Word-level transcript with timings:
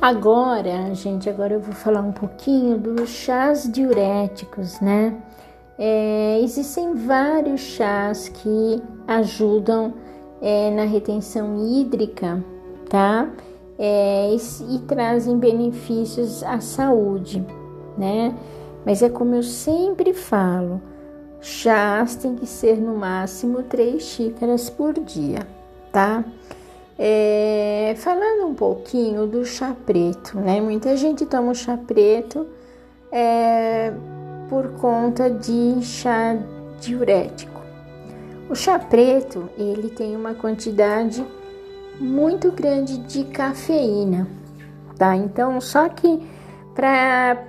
Agora, 0.00 0.94
gente, 0.94 1.28
agora 1.28 1.54
eu 1.54 1.60
vou 1.60 1.74
falar 1.74 2.02
um 2.02 2.12
pouquinho 2.12 2.78
dos 2.78 3.10
chás 3.10 3.68
diuréticos, 3.70 4.80
né? 4.80 5.20
É, 5.76 6.40
existem 6.40 6.94
vários 6.94 7.60
chás 7.60 8.28
que 8.28 8.80
ajudam 9.08 9.92
é, 10.40 10.70
na 10.70 10.84
retenção 10.84 11.66
hídrica, 11.66 12.44
tá? 12.88 13.28
É, 13.76 14.30
e, 14.30 14.76
e 14.76 14.78
trazem 14.80 15.36
benefícios 15.36 16.44
à 16.44 16.60
saúde, 16.60 17.44
né? 17.96 18.36
Mas 18.86 19.02
é 19.02 19.08
como 19.08 19.34
eu 19.34 19.42
sempre 19.42 20.14
falo, 20.14 20.80
chás 21.40 22.14
tem 22.14 22.36
que 22.36 22.46
ser 22.46 22.76
no 22.76 22.94
máximo 22.94 23.64
três 23.64 24.04
xícaras 24.04 24.70
por 24.70 24.94
dia, 24.94 25.40
tá? 25.90 26.24
É, 26.98 27.94
falando 27.98 28.48
um 28.48 28.54
pouquinho 28.54 29.26
do 29.26 29.44
chá 29.44 29.74
preto, 29.86 30.36
né? 30.38 30.60
Muita 30.60 30.96
gente 30.96 31.24
toma 31.24 31.52
o 31.52 31.54
chá 31.54 31.76
preto 31.76 32.46
é, 33.12 33.92
por 34.48 34.72
conta 34.72 35.30
de 35.30 35.80
chá 35.82 36.36
diurético. 36.80 37.60
O 38.50 38.54
chá 38.54 38.78
preto 38.78 39.48
ele 39.56 39.90
tem 39.90 40.16
uma 40.16 40.34
quantidade 40.34 41.24
muito 42.00 42.50
grande 42.50 42.98
de 42.98 43.24
cafeína, 43.24 44.26
tá? 44.96 45.14
Então, 45.16 45.60
só 45.60 45.88
que 45.88 46.20
para 46.74 47.46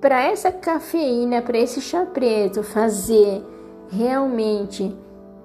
para 0.00 0.22
essa 0.22 0.50
cafeína, 0.50 1.42
para 1.42 1.58
esse 1.58 1.80
chá 1.80 2.06
preto 2.06 2.62
fazer 2.62 3.44
realmente 3.90 4.96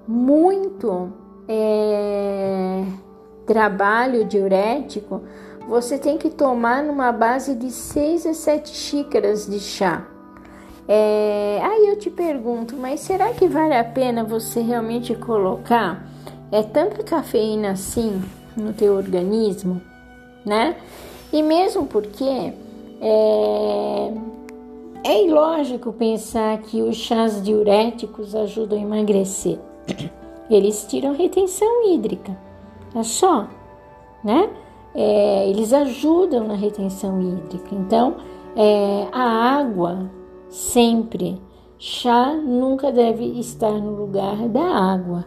muito 0.08 1.12
é, 1.46 2.75
trabalho 3.46 4.24
diurético, 4.24 5.22
você 5.68 5.98
tem 5.98 6.18
que 6.18 6.30
tomar 6.30 6.82
numa 6.82 7.12
base 7.12 7.54
de 7.54 7.70
6 7.70 8.26
a 8.26 8.34
7 8.34 8.70
xícaras 8.70 9.46
de 9.46 9.60
chá. 9.60 10.06
É, 10.88 11.60
aí 11.62 11.88
eu 11.88 11.98
te 11.98 12.10
pergunto, 12.10 12.76
mas 12.76 13.00
será 13.00 13.32
que 13.32 13.48
vale 13.48 13.74
a 13.74 13.82
pena 13.82 14.22
você 14.22 14.60
realmente 14.60 15.14
colocar 15.16 16.06
é 16.52 16.62
tanta 16.62 17.02
cafeína 17.02 17.72
assim 17.72 18.22
no 18.56 18.72
teu 18.72 18.94
organismo, 18.94 19.82
né? 20.44 20.76
E 21.32 21.42
mesmo 21.42 21.86
porque 21.86 22.52
é, 23.00 24.12
é 25.04 25.24
ilógico 25.24 25.92
pensar 25.92 26.58
que 26.58 26.82
os 26.82 26.96
chás 26.96 27.42
diuréticos 27.42 28.34
ajudam 28.34 28.78
a 28.78 28.82
emagrecer. 28.82 29.58
Eles 30.48 30.86
tiram 30.88 31.16
retenção 31.16 31.92
hídrica. 31.92 32.45
É 32.94 33.02
só, 33.02 33.48
né? 34.22 34.50
É, 34.94 35.48
eles 35.48 35.72
ajudam 35.72 36.46
na 36.46 36.54
retenção 36.54 37.20
hídrica. 37.20 37.74
Então, 37.74 38.16
é, 38.56 39.06
a 39.12 39.58
água 39.58 40.10
sempre, 40.48 41.40
chá 41.78 42.32
nunca 42.32 42.90
deve 42.90 43.24
estar 43.38 43.72
no 43.72 43.90
lugar 43.90 44.48
da 44.48 44.64
água. 44.64 45.24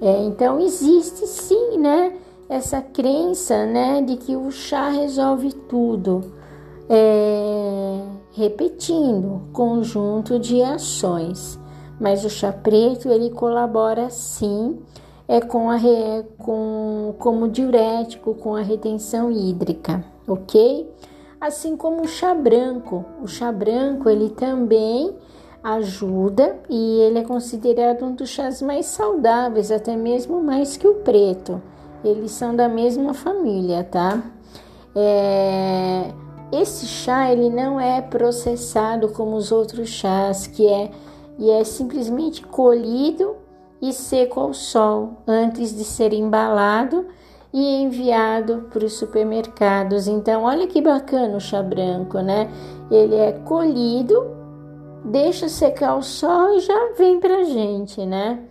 É, 0.00 0.24
então, 0.24 0.60
existe 0.60 1.26
sim, 1.26 1.78
né? 1.78 2.16
Essa 2.48 2.80
crença, 2.80 3.64
né, 3.66 4.02
de 4.02 4.16
que 4.16 4.36
o 4.36 4.50
chá 4.50 4.90
resolve 4.90 5.52
tudo. 5.52 6.32
É, 6.88 8.02
repetindo, 8.32 9.40
conjunto 9.52 10.38
de 10.38 10.62
ações. 10.62 11.58
Mas 11.98 12.24
o 12.24 12.30
chá 12.30 12.52
preto 12.52 13.08
ele 13.08 13.30
colabora 13.30 14.10
sim 14.10 14.78
é 15.28 15.40
com 15.40 15.70
a 15.70 15.78
com 16.38 17.14
como 17.18 17.48
diurético 17.48 18.34
com 18.34 18.54
a 18.54 18.62
retenção 18.62 19.30
hídrica, 19.30 20.04
ok? 20.26 20.88
Assim 21.40 21.76
como 21.76 22.02
o 22.02 22.08
chá 22.08 22.34
branco, 22.34 23.04
o 23.22 23.26
chá 23.26 23.52
branco 23.52 24.08
ele 24.08 24.30
também 24.30 25.14
ajuda 25.62 26.56
e 26.70 27.00
ele 27.00 27.18
é 27.18 27.24
considerado 27.24 28.04
um 28.04 28.14
dos 28.14 28.28
chás 28.28 28.62
mais 28.62 28.86
saudáveis, 28.86 29.70
até 29.70 29.96
mesmo 29.96 30.42
mais 30.42 30.76
que 30.76 30.86
o 30.86 30.94
preto. 30.96 31.60
Eles 32.04 32.30
são 32.30 32.54
da 32.54 32.68
mesma 32.68 33.12
família, 33.12 33.82
tá? 33.82 34.22
É, 34.94 36.12
esse 36.52 36.86
chá 36.86 37.32
ele 37.32 37.50
não 37.50 37.80
é 37.80 38.00
processado 38.00 39.08
como 39.08 39.36
os 39.36 39.50
outros 39.50 39.88
chás, 39.88 40.46
que 40.46 40.66
é 40.66 40.90
e 41.38 41.50
é 41.50 41.64
simplesmente 41.64 42.46
colhido 42.46 43.36
e 43.80 43.92
seco 43.92 44.40
ao 44.40 44.54
sol 44.54 45.22
antes 45.26 45.74
de 45.74 45.84
ser 45.84 46.12
embalado 46.12 47.06
e 47.52 47.82
enviado 47.82 48.68
para 48.70 48.84
os 48.84 48.94
supermercados. 48.94 50.06
Então, 50.06 50.42
olha 50.42 50.66
que 50.66 50.80
bacana 50.80 51.36
o 51.36 51.40
chá 51.40 51.62
branco, 51.62 52.18
né? 52.20 52.50
Ele 52.90 53.14
é 53.14 53.32
colhido, 53.32 54.26
deixa 55.04 55.48
secar 55.48 55.90
ao 55.90 56.02
sol 56.02 56.56
e 56.56 56.60
já 56.60 56.92
vem 56.96 57.18
para 57.20 57.44
gente, 57.44 58.04
né? 58.04 58.42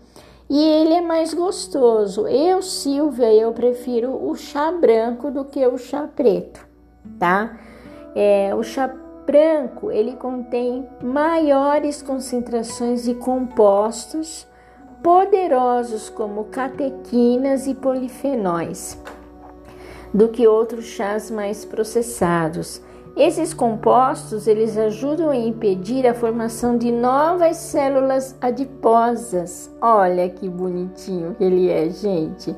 E 0.50 0.60
ele 0.60 0.94
é 0.94 1.02
mais 1.02 1.34
gostoso. 1.34 2.28
Eu, 2.28 2.62
Silvia, 2.62 3.34
eu 3.34 3.52
prefiro 3.52 4.28
o 4.28 4.36
chá 4.36 4.72
branco 4.72 5.32
do 5.32 5.46
que 5.46 5.66
o 5.66 5.78
chá 5.78 6.08
preto, 6.16 6.66
tá? 7.20 7.58
É, 8.16 8.54
o 8.56 8.64
chá 8.64 8.88
branco 9.26 9.92
ele 9.92 10.16
contém 10.16 10.88
maiores 11.04 12.02
concentrações 12.02 13.04
de 13.04 13.16
compostos 13.16 14.48
poderosos 15.02 16.10
como 16.10 16.46
catequinas 16.46 17.68
e 17.68 17.74
polifenóis 17.74 18.98
do 20.14 20.30
que 20.30 20.48
outros 20.48 20.86
chás 20.86 21.30
mais 21.30 21.66
processados. 21.66 22.82
Esses 23.18 23.54
compostos 23.54 24.46
eles 24.46 24.78
ajudam 24.78 25.30
a 25.30 25.36
impedir 25.36 26.06
a 26.06 26.14
formação 26.14 26.78
de 26.78 26.92
novas 26.92 27.58
células 27.58 28.36
adiposas. 28.42 29.74
Olha 29.82 30.28
que 30.30 30.50
bonitinho 30.50 31.34
que 31.36 31.44
ele 31.44 31.70
é, 31.70 31.90
gente. 31.90 32.54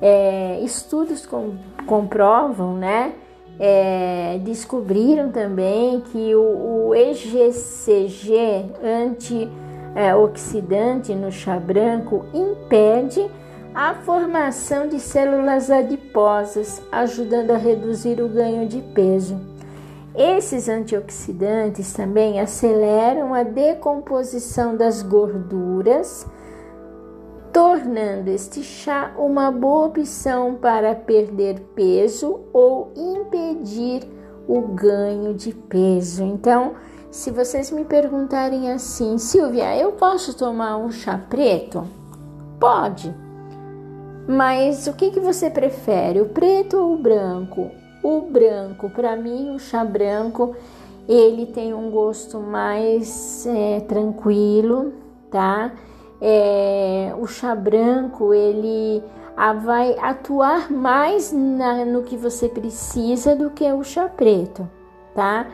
É, 0.00 0.60
estudos 0.60 1.26
com, 1.26 1.54
comprovam, 1.86 2.74
né? 2.74 3.14
É, 3.58 4.40
descobriram 4.42 5.30
também 5.30 6.00
que 6.00 6.34
o, 6.34 6.88
o 6.88 6.94
EGCG 6.94 8.64
anti 8.82 9.50
é, 9.94 10.14
oxidante 10.14 11.14
no 11.14 11.30
chá 11.30 11.58
branco 11.58 12.24
impede 12.32 13.28
a 13.74 13.94
formação 13.94 14.88
de 14.88 14.98
células 14.98 15.70
adiposas, 15.70 16.82
ajudando 16.90 17.52
a 17.52 17.56
reduzir 17.56 18.20
o 18.20 18.28
ganho 18.28 18.66
de 18.66 18.80
peso. 18.80 19.38
Esses 20.14 20.68
antioxidantes 20.68 21.92
também 21.92 22.40
aceleram 22.40 23.32
a 23.32 23.44
decomposição 23.44 24.76
das 24.76 25.02
gorduras, 25.02 26.26
tornando 27.52 28.28
este 28.30 28.62
chá 28.62 29.12
uma 29.16 29.50
boa 29.50 29.86
opção 29.86 30.56
para 30.56 30.94
perder 30.94 31.60
peso 31.74 32.40
ou 32.52 32.92
impedir 32.96 34.02
o 34.48 34.60
ganho 34.62 35.32
de 35.34 35.52
peso. 35.52 36.24
Então, 36.24 36.74
se 37.10 37.30
vocês 37.30 37.70
me 37.70 37.84
perguntarem 37.84 38.70
assim, 38.70 39.18
Silvia, 39.18 39.76
eu 39.76 39.92
posso 39.92 40.36
tomar 40.36 40.76
um 40.76 40.90
chá 40.90 41.20
preto? 41.28 41.86
Pode. 42.58 43.14
Mas 44.28 44.86
o 44.86 44.92
que, 44.92 45.10
que 45.10 45.18
você 45.18 45.50
prefere, 45.50 46.20
o 46.20 46.28
preto 46.28 46.76
ou 46.76 46.94
o 46.94 46.98
branco? 46.98 47.70
O 48.02 48.20
branco, 48.20 48.88
para 48.90 49.16
mim, 49.16 49.54
o 49.54 49.58
chá 49.58 49.84
branco, 49.84 50.54
ele 51.08 51.46
tem 51.46 51.74
um 51.74 51.90
gosto 51.90 52.38
mais 52.38 53.44
é, 53.46 53.80
tranquilo, 53.80 54.92
tá? 55.30 55.72
É, 56.20 57.12
o 57.18 57.26
chá 57.26 57.54
branco, 57.56 58.32
ele 58.32 59.02
vai 59.62 59.96
atuar 59.98 60.70
mais 60.70 61.32
na, 61.32 61.84
no 61.84 62.02
que 62.02 62.16
você 62.16 62.48
precisa 62.48 63.34
do 63.34 63.50
que 63.50 63.64
o 63.72 63.82
chá 63.82 64.08
preto, 64.08 64.68
tá? 65.14 65.46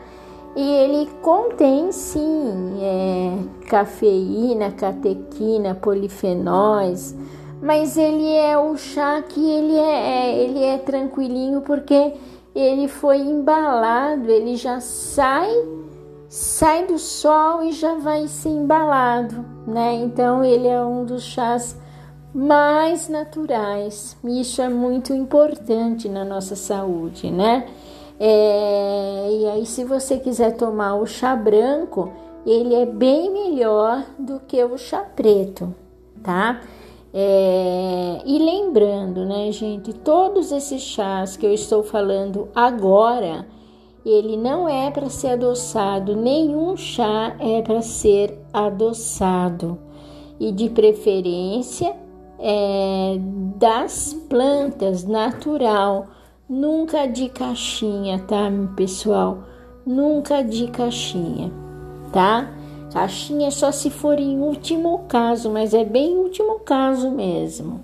E 0.57 0.59
ele 0.59 1.07
contém 1.21 1.91
sim 1.91 2.79
é, 2.81 3.37
cafeína, 3.67 4.71
catequina, 4.71 5.75
polifenóis, 5.75 7.15
mas 7.61 7.95
ele 7.95 8.33
é 8.33 8.57
o 8.57 8.75
chá 8.75 9.21
que 9.21 9.39
ele 9.39 9.75
é, 9.77 10.31
é, 10.31 10.43
ele 10.43 10.63
é 10.63 10.79
tranquilinho 10.79 11.61
porque 11.61 12.15
ele 12.55 12.87
foi 12.87 13.17
embalado, 13.19 14.31
ele 14.31 14.55
já 14.55 14.79
sai 14.79 15.47
sai 16.27 16.87
do 16.87 16.97
sol 16.97 17.63
e 17.63 17.71
já 17.71 17.93
vai 17.93 18.27
ser 18.27 18.49
embalado, 18.49 19.45
né? 19.67 19.93
Então 19.93 20.43
ele 20.43 20.67
é 20.67 20.81
um 20.81 21.05
dos 21.05 21.21
chás 21.21 21.77
mais 22.33 23.07
naturais. 23.07 24.17
Isso 24.23 24.59
é 24.59 24.69
muito 24.69 25.13
importante 25.13 26.09
na 26.09 26.25
nossa 26.25 26.55
saúde, 26.55 27.29
né? 27.29 27.67
É, 28.19 29.29
e 29.31 29.45
aí, 29.47 29.65
se 29.65 29.83
você 29.83 30.17
quiser 30.17 30.55
tomar 30.57 30.95
o 30.95 31.05
chá 31.05 31.35
branco, 31.35 32.11
ele 32.45 32.73
é 32.73 32.85
bem 32.85 33.31
melhor 33.31 34.03
do 34.17 34.39
que 34.39 34.63
o 34.63 34.77
chá 34.77 35.01
preto, 35.15 35.73
tá? 36.23 36.61
É, 37.13 38.21
e 38.25 38.37
lembrando, 38.39 39.25
né, 39.25 39.51
gente, 39.51 39.93
todos 39.93 40.51
esses 40.51 40.81
chás 40.81 41.37
que 41.37 41.45
eu 41.45 41.53
estou 41.53 41.83
falando 41.83 42.47
agora, 42.53 43.45
ele 44.05 44.37
não 44.37 44.67
é 44.67 44.89
para 44.89 45.09
ser 45.09 45.29
adoçado, 45.29 46.15
nenhum 46.15 46.77
chá 46.77 47.35
é 47.39 47.61
para 47.61 47.81
ser 47.81 48.39
adoçado. 48.53 49.77
E 50.39 50.51
de 50.51 50.69
preferência 50.69 51.95
é, 52.39 53.17
das 53.55 54.13
plantas 54.29 55.03
natural, 55.03 56.07
nunca 56.49 57.05
de 57.05 57.29
caixinha, 57.29 58.19
tá, 58.19 58.49
pessoal? 58.75 59.39
Nunca 59.85 60.43
de 60.43 60.67
caixinha, 60.67 61.51
tá? 62.11 62.49
Caixinha 62.93 63.51
só 63.51 63.71
se 63.71 63.89
for 63.89 64.19
em 64.19 64.39
último 64.39 65.05
caso, 65.07 65.49
mas 65.49 65.73
é 65.73 65.83
bem 65.83 66.15
último 66.15 66.59
caso 66.59 67.11
mesmo, 67.11 67.81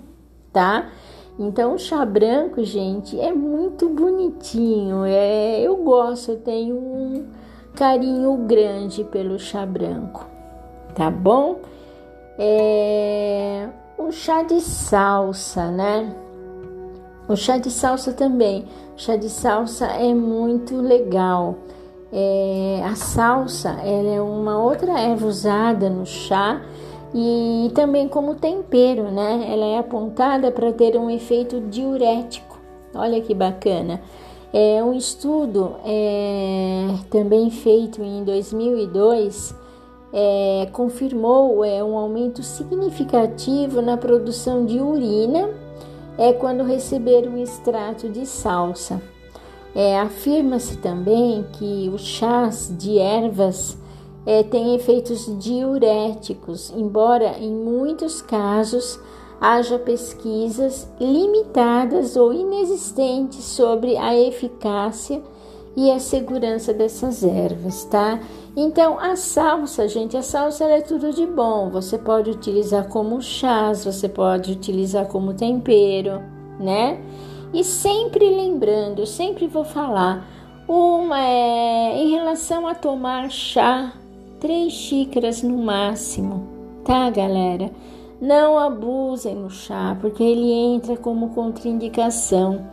tá? 0.52 0.90
Então, 1.38 1.74
o 1.74 1.78
chá 1.78 2.04
branco, 2.04 2.62
gente, 2.62 3.18
é 3.18 3.32
muito 3.32 3.88
bonitinho. 3.88 5.04
É, 5.04 5.60
eu 5.60 5.76
gosto, 5.78 6.32
eu 6.32 6.36
tenho 6.40 6.76
um 6.76 7.26
carinho 7.74 8.36
grande 8.46 9.02
pelo 9.04 9.38
chá 9.38 9.66
branco, 9.66 10.26
tá 10.94 11.10
bom? 11.10 11.58
É, 12.38 13.68
o 13.98 14.12
chá 14.12 14.42
de 14.42 14.60
salsa, 14.60 15.70
né? 15.70 16.23
O 17.28 17.36
chá 17.36 17.56
de 17.58 17.70
salsa 17.70 18.12
também. 18.12 18.66
O 18.96 19.00
chá 19.00 19.16
de 19.16 19.28
salsa 19.28 19.86
é 19.86 20.12
muito 20.12 20.76
legal. 20.80 21.56
É, 22.12 22.82
a 22.84 22.94
salsa 22.94 23.70
ela 23.82 24.10
é 24.10 24.20
uma 24.20 24.62
outra 24.62 25.00
erva 25.00 25.26
usada 25.26 25.88
no 25.88 26.06
chá 26.06 26.60
e 27.14 27.70
também 27.74 28.08
como 28.08 28.34
tempero, 28.34 29.10
né? 29.10 29.46
Ela 29.48 29.64
é 29.64 29.78
apontada 29.78 30.52
para 30.52 30.72
ter 30.72 30.96
um 30.96 31.10
efeito 31.10 31.60
diurético. 31.60 32.58
Olha 32.94 33.20
que 33.20 33.34
bacana. 33.34 34.00
É 34.52 34.82
um 34.84 34.92
estudo 34.92 35.76
é, 35.84 36.88
também 37.10 37.50
feito 37.50 38.02
em 38.02 38.22
2002 38.22 39.54
é, 40.12 40.68
confirmou 40.72 41.64
é, 41.64 41.82
um 41.82 41.96
aumento 41.96 42.40
significativo 42.40 43.82
na 43.82 43.96
produção 43.96 44.64
de 44.64 44.80
urina 44.80 45.50
é 46.16 46.32
quando 46.32 46.64
receber 46.64 47.28
um 47.28 47.36
extrato 47.36 48.08
de 48.08 48.26
salsa. 48.26 49.02
É, 49.74 49.98
Afirma-se 49.98 50.78
também 50.78 51.44
que 51.54 51.90
os 51.92 52.02
chás 52.02 52.72
de 52.78 52.98
ervas 52.98 53.76
é, 54.24 54.42
têm 54.42 54.74
efeitos 54.74 55.26
diuréticos, 55.38 56.72
embora 56.76 57.38
em 57.38 57.52
muitos 57.52 58.22
casos 58.22 58.98
haja 59.40 59.78
pesquisas 59.78 60.88
limitadas 61.00 62.16
ou 62.16 62.32
inexistentes 62.32 63.44
sobre 63.44 63.96
a 63.96 64.16
eficácia 64.16 65.20
e 65.76 65.90
a 65.90 65.98
segurança 65.98 66.72
dessas 66.72 67.22
ervas, 67.24 67.84
tá? 67.84 68.20
Então, 68.56 68.98
a 68.98 69.16
salsa, 69.16 69.88
gente, 69.88 70.16
a 70.16 70.22
salsa 70.22 70.64
é 70.64 70.80
tudo 70.80 71.12
de 71.12 71.26
bom. 71.26 71.70
Você 71.70 71.98
pode 71.98 72.30
utilizar 72.30 72.88
como 72.88 73.20
chás, 73.20 73.84
você 73.84 74.08
pode 74.08 74.52
utilizar 74.52 75.06
como 75.06 75.34
tempero, 75.34 76.22
né? 76.60 77.00
E 77.52 77.64
sempre 77.64 78.28
lembrando, 78.28 79.06
sempre 79.06 79.46
vou 79.46 79.64
falar, 79.64 80.26
uma 80.68 81.20
é 81.20 81.96
em 81.96 82.10
relação 82.10 82.66
a 82.66 82.74
tomar 82.74 83.30
chá, 83.30 83.92
três 84.40 84.72
xícaras 84.72 85.42
no 85.42 85.58
máximo, 85.58 86.48
tá, 86.84 87.10
galera? 87.10 87.70
Não 88.20 88.58
abusem 88.58 89.34
no 89.34 89.50
chá, 89.50 89.96
porque 90.00 90.22
ele 90.22 90.50
entra 90.50 90.96
como 90.96 91.30
contraindicação, 91.30 92.64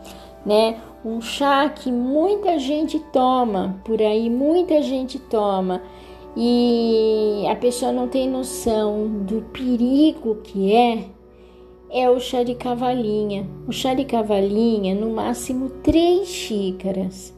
né? 0.46 0.80
Um 1.04 1.20
chá 1.20 1.68
que 1.68 1.90
muita 1.90 2.58
gente 2.58 2.98
toma, 3.12 3.80
por 3.84 4.00
aí 4.00 4.30
muita 4.30 4.80
gente 4.82 5.18
toma, 5.18 5.82
e 6.36 7.44
a 7.50 7.56
pessoa 7.56 7.92
não 7.92 8.08
tem 8.08 8.28
noção 8.28 9.08
do 9.24 9.42
perigo 9.52 10.36
que 10.36 10.72
é 10.72 11.04
é 11.94 12.08
o 12.08 12.18
chá 12.18 12.42
de 12.42 12.54
cavalinha. 12.54 13.46
O 13.68 13.72
chá 13.72 13.92
de 13.92 14.06
cavalinha, 14.06 14.94
no 14.94 15.10
máximo 15.10 15.68
três 15.82 16.26
xícaras. 16.26 17.34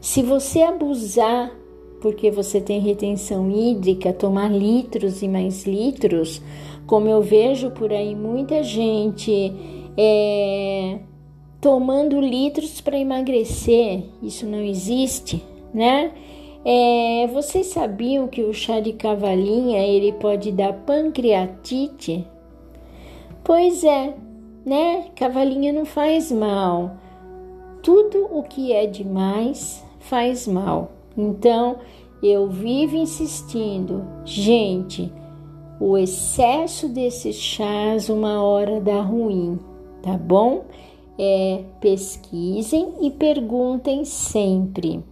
Se 0.00 0.22
você 0.22 0.62
abusar, 0.62 1.52
porque 2.00 2.30
você 2.30 2.60
tem 2.60 2.78
retenção 2.78 3.50
hídrica, 3.50 4.12
tomar 4.12 4.52
litros 4.52 5.20
e 5.20 5.26
mais 5.26 5.66
litros, 5.66 6.40
como 6.86 7.08
eu 7.08 7.20
vejo 7.20 7.72
por 7.72 7.92
aí 7.92 8.14
muita 8.14 8.62
gente 8.62 9.52
é, 9.96 11.00
tomando 11.60 12.20
litros 12.20 12.80
para 12.80 12.98
emagrecer, 12.98 14.04
isso 14.22 14.46
não 14.46 14.60
existe, 14.60 15.44
né? 15.74 16.12
É, 16.64 17.26
vocês 17.28 17.68
sabiam 17.68 18.28
que 18.28 18.42
o 18.42 18.52
chá 18.52 18.80
de 18.80 18.92
cavalinha 18.92 19.80
ele 19.80 20.12
pode 20.12 20.52
dar 20.52 20.72
pancreatite? 20.72 22.26
Pois 23.42 23.82
é, 23.84 24.14
né? 24.66 25.06
Cavalinha 25.16 25.72
não 25.72 25.84
faz 25.84 26.30
mal. 26.30 26.96
Tudo 27.82 28.28
o 28.30 28.42
que 28.42 28.72
é 28.72 28.86
demais 28.86 29.84
faz 30.00 30.46
mal. 30.46 30.92
Então, 31.16 31.76
eu 32.22 32.48
vivo 32.48 32.96
insistindo, 32.96 34.04
gente, 34.24 35.12
o 35.80 35.96
excesso 35.96 36.88
desses 36.88 37.36
chás 37.36 38.08
uma 38.08 38.42
hora 38.42 38.80
dá 38.80 39.00
ruim, 39.00 39.58
tá 40.02 40.18
bom? 40.18 40.64
É, 41.18 41.64
pesquisem 41.80 42.94
e 43.00 43.10
perguntem 43.10 44.04
sempre, 44.04 45.04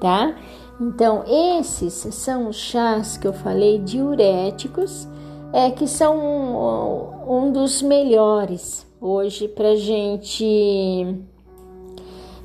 tá? 0.00 0.34
Então, 0.80 1.22
esses 1.58 1.92
são 2.14 2.48
os 2.48 2.56
chás 2.56 3.18
que 3.18 3.26
eu 3.26 3.32
falei 3.34 3.78
diuréticos 3.78 5.06
é 5.52 5.70
que 5.70 5.86
são 5.86 6.16
um, 6.16 7.46
um 7.46 7.52
dos 7.52 7.82
melhores 7.82 8.86
hoje 9.00 9.48
para 9.48 9.76
gente 9.76 10.44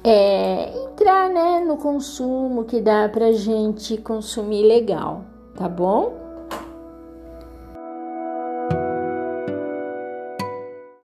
é, 0.03 0.83
entrar 0.83 1.29
né, 1.29 1.63
no 1.65 1.77
consumo 1.77 2.65
que 2.65 2.81
dá 2.81 3.07
para 3.09 3.31
gente 3.31 3.97
consumir 3.97 4.63
legal, 4.63 5.23
tá 5.55 5.69
bom? 5.69 6.24